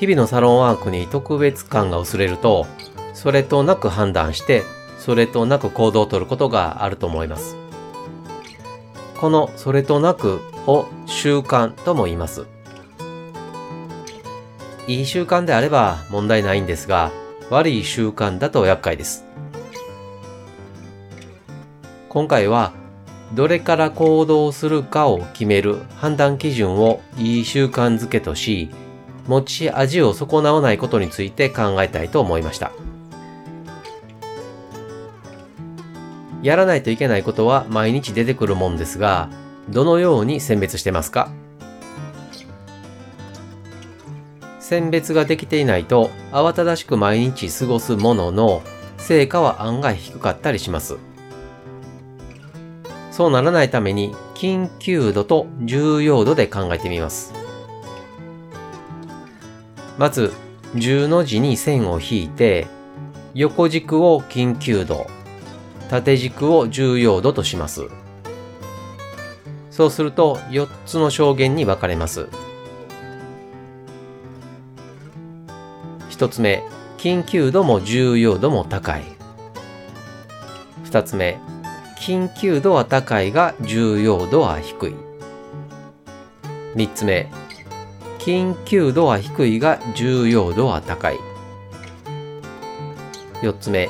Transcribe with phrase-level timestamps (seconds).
[0.00, 2.66] 日々のサロンワークに特別感が薄れると、
[3.12, 4.62] それとなく判断して、
[4.98, 7.54] それとなく行動をとることがあると思います。
[9.18, 12.46] このそれとなくを習慣とも言います。
[14.86, 17.12] いい習慣であれば問題ないんですが、
[17.50, 19.26] 悪い習慣だと厄介です。
[22.08, 22.72] 今回は、
[23.34, 28.70] どれから行動するかを決める判断基準をいい習慣づけとし、
[29.26, 32.72] 持ち味を損なわないことについて考えたいと思いました。
[36.42, 39.28] やらないといけないことは毎日出てくるもんですが、
[39.68, 41.30] どのように選別してますか？
[44.58, 48.62] 選別ができていないと慌ただしく毎日過ごすものの
[48.98, 50.96] 成果は案外低かったりします。
[53.10, 57.34] そうならないために緊急度と重要度で考えてみます。
[60.00, 60.32] まず、
[60.76, 62.68] 10の字に線を引いて、
[63.34, 65.06] 横軸を緊急度、
[65.90, 67.82] 縦軸を重要度とします。
[69.70, 72.30] そうすると4つの証言に分かれます。
[76.08, 76.62] 1つ目、
[76.96, 79.02] 緊急度も重要度も高い。
[80.84, 81.38] 2つ目、
[81.98, 84.94] 緊急度は高いが重要度は低い。
[86.74, 87.30] 3つ目、
[88.20, 91.18] 緊急度は低いが重要度は高い。
[93.40, 93.88] 4つ目、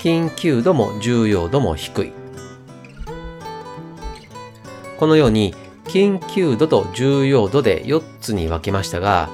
[0.00, 2.12] 緊急度も重要度も低い。
[4.98, 5.54] このように
[5.84, 9.30] 緊急度と重要度で4つに分けましたが、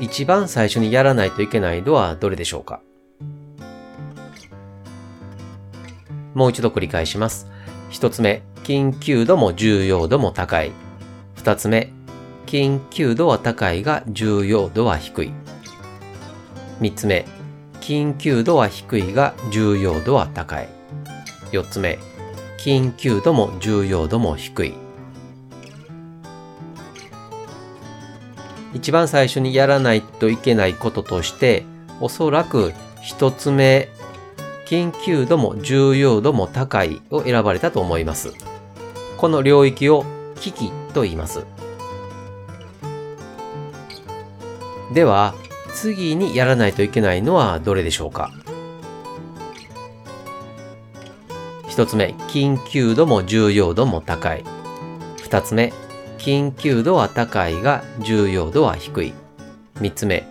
[0.00, 2.80] 一番最初にやらないといけない度はどれでしょうか？
[6.34, 7.46] もう一度繰り返します。
[7.90, 10.72] 一つ目、緊急度も重要度も高い。
[11.36, 11.92] 二つ目、
[12.46, 15.32] 緊急度は高いが重要度は低い。
[16.80, 17.26] 三つ目、
[17.80, 20.68] 緊急度は低いが重要度は高い。
[21.52, 21.98] 四つ目、
[22.58, 24.74] 緊急度も重要度も低い。
[28.74, 31.64] 一番最初にやらないといけないこととして、
[32.00, 32.72] おそらく
[33.02, 33.88] 一つ目、
[34.66, 38.32] 緊急度も重要度も高いを選ばれたと思います。
[39.16, 40.04] この領域を
[40.40, 41.53] 危機と言います。
[44.94, 45.34] では、
[45.74, 48.30] 次にやらないといけないのはどれでしょうか？
[51.68, 54.44] 一つ目、緊急度も重要度も高い。
[55.20, 55.72] 二つ目、
[56.18, 59.12] 緊急度は高いが重要度は低い。
[59.80, 60.24] 三つ目、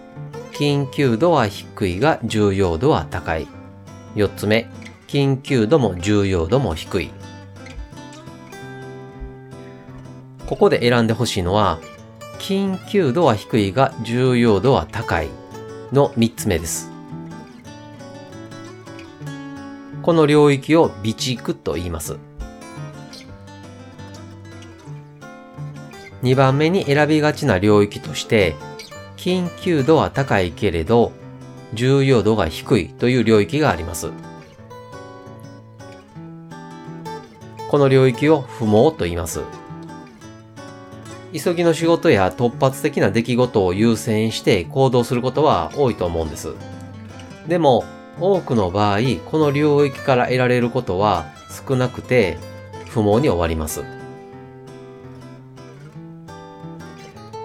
[0.54, 3.48] 緊急度は低いが重要度は高い。
[4.16, 4.70] 四つ目、
[5.10, 7.12] 緊急度も重要度も低い。
[10.48, 11.80] ここで選んでほしいのは、
[12.44, 15.30] 緊急度は低いが重要度は高い
[15.94, 16.92] の3つ目です。
[20.02, 22.18] この領域を備蓄と言います。
[26.22, 28.56] 2番目に選びがちな領域として、
[29.16, 31.14] 緊急度は高いけれど、
[31.74, 34.12] 重要度が低いという領域があります。
[37.70, 39.40] この領域を不毛と言います。
[41.34, 46.54] 急ぎの仕事や突発的な出来事を優先して行動することは多いと思うんです。
[47.48, 47.84] でも、
[48.20, 51.26] 多くの場合、この領域から得られることは
[51.68, 52.38] 少なくて
[52.90, 53.84] 不毛に終わります。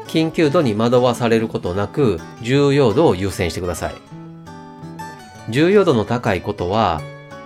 [0.06, 3.94] 緊急度に惑わされることなく重要度を優先してください。
[5.48, 7.00] 重要度の高いことは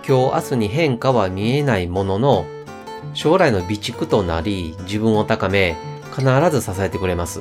[0.06, 2.46] 今日明日に変化は見えないものの
[3.14, 5.76] 将来の備蓄となり自分を高め
[6.14, 7.40] 必ず支えてくれます。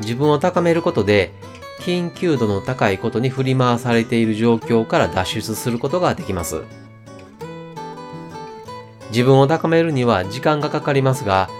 [0.00, 1.32] 自分を高めることで、
[1.80, 6.62] 緊急度の高いことに振り回されている状況から脱出することができます。
[9.10, 11.50] 自分を高めるには時間がかかりますが、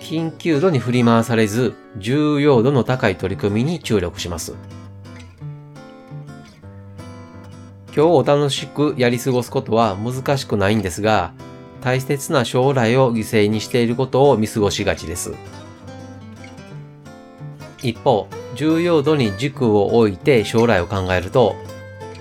[0.00, 4.54] 緊急度に振り回されず、重要度の高い取り組みに注力します。
[7.96, 11.32] 今日を楽しくやり過ごすことは難しくないんですが、
[11.84, 15.34] 大切な将来を犠牲にしていることを見過ごしがちです。
[17.82, 21.54] 一方、重要度に軸を置いて将来を考えると、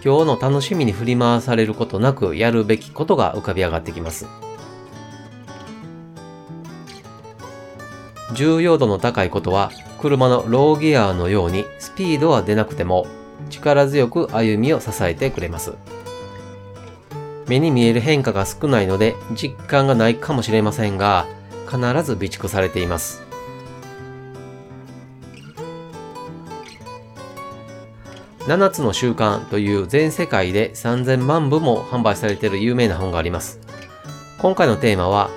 [0.04, 4.28] 今日の楽しみに振り回されることなくやるべきことが浮かび上がってきます。
[8.36, 9.72] 重要度の高いことは、
[10.02, 13.08] 車のローギアのようにスピードは出なくても
[13.50, 15.76] 力強く歩みを支えてくれます。
[17.54, 21.28] 目に見える変化が少ないので実感がないかもしれませんが、
[21.68, 23.22] 必ず備蓄されています。
[28.40, 33.60] 7つの習慣という全世界で3000万部も販売されている有名な本があります。
[34.40, 35.30] 今回のテーマは、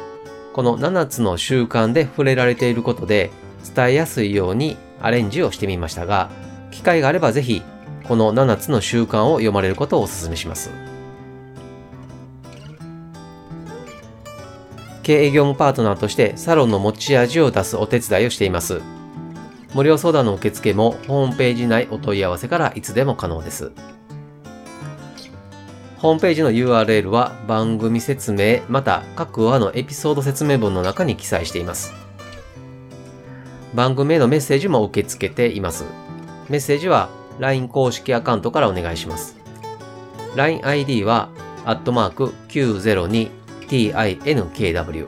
[0.54, 3.30] この7つの習慣で触れられていることで
[3.74, 6.30] 伝えやすいようにアレンジをしてみましたが、
[6.70, 7.62] 機会があればぜひ、
[8.04, 10.85] この7つの習慣を読まれることをお勧めします。
[15.06, 18.80] 経営業務パートナーとしてサロンの持ち味を出すお手伝いをしています。
[19.72, 23.70] 無料相談の受付もホームページ内お問い合わせからいつでも可能です。
[25.98, 31.92] ホームページの URL は番組説明また各話のエピソード説明文の中に記載しています。
[33.74, 35.84] 番組へのメッセージも受け付けています。
[36.48, 39.36] メッセージは LINE 公式アカウントからお願いします。
[40.34, 41.28] LINEID は、
[41.64, 42.34] アットマーク
[43.68, 45.06] tinkw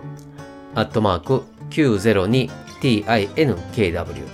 [0.74, 4.28] アットマーク 902tinkw。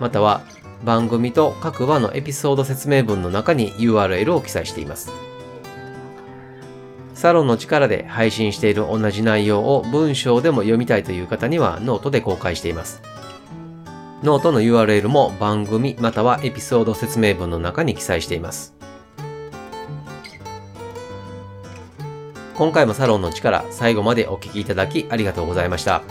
[0.00, 0.42] または
[0.84, 5.12] 番組と各話のエピソード説明文の中に URL を記載しています。
[7.14, 13.00] サロンの力で配信している同じ内容を文章でも読みたいという方にはノートで公開しています。
[14.22, 18.75] ノートの URL も番組またはエピソード説明文の中に記載しています。
[22.56, 26.02] 今回もサロンの力最後までお聴きいただきありがとうございました。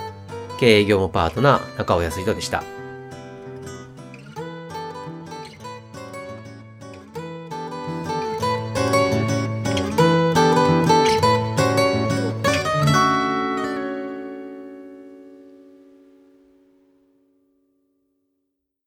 [0.59, 2.74] 経営業務パートナー中尾康人でした。